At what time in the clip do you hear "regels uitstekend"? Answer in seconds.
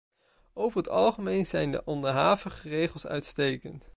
2.69-3.89